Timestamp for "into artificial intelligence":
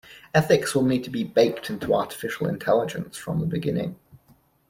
1.69-3.17